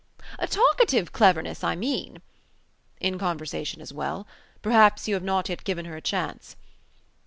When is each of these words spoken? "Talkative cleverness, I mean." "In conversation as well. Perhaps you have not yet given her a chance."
"Talkative 0.43 1.11
cleverness, 1.11 1.63
I 1.63 1.75
mean." 1.75 2.23
"In 2.99 3.19
conversation 3.19 3.83
as 3.83 3.93
well. 3.93 4.25
Perhaps 4.63 5.07
you 5.07 5.13
have 5.13 5.21
not 5.21 5.47
yet 5.47 5.63
given 5.63 5.85
her 5.85 5.95
a 5.95 6.01
chance." 6.01 6.55